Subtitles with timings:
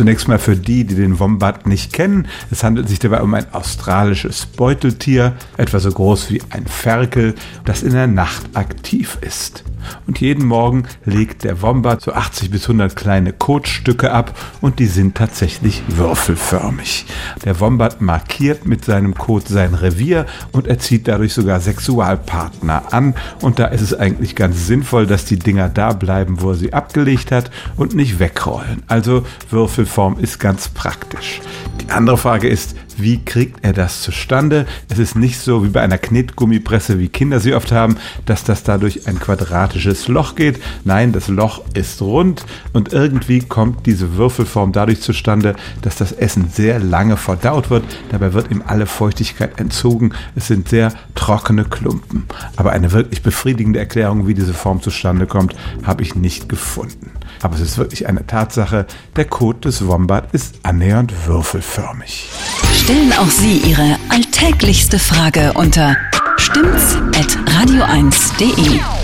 [0.00, 2.26] Zunächst mal für die, die den Wombat nicht kennen.
[2.50, 7.34] Es handelt sich dabei um ein australisches Beuteltier, etwa so groß wie ein Ferkel,
[7.66, 9.62] das in der Nacht aktiv ist.
[10.06, 14.86] Und jeden Morgen legt der Wombat so 80 bis 100 kleine Kotstücke ab und die
[14.86, 17.06] sind tatsächlich würfelförmig.
[17.44, 23.14] Der Wombat markiert mit seinem Kot sein Revier und er zieht dadurch sogar Sexualpartner an
[23.40, 26.72] und da ist es eigentlich ganz sinnvoll, dass die Dinger da bleiben, wo er sie
[26.72, 28.82] abgelegt hat und nicht wegrollen.
[28.86, 29.24] Also
[29.90, 31.40] Würfelform ist ganz praktisch.
[31.80, 34.66] Die andere Frage ist, wie kriegt er das zustande?
[34.88, 37.96] Es ist nicht so wie bei einer Knetgummipresse, wie Kinder sie oft haben,
[38.26, 40.60] dass das dadurch ein quadratisches Loch geht.
[40.84, 46.50] Nein, das Loch ist rund und irgendwie kommt diese Würfelform dadurch zustande, dass das Essen
[46.52, 47.84] sehr lange verdaut wird.
[48.10, 50.12] Dabei wird ihm alle Feuchtigkeit entzogen.
[50.34, 52.24] Es sind sehr trockene Klumpen.
[52.56, 57.10] Aber eine wirklich befriedigende Erklärung, wie diese Form zustande kommt, habe ich nicht gefunden.
[57.42, 58.86] Aber es ist wirklich eine Tatsache,
[59.16, 62.28] der Kot des Wombat ist annähernd würfelförmig.
[62.90, 65.96] Stellen auch Sie Ihre alltäglichste Frage unter
[66.38, 68.99] stimmt's at radio1.de.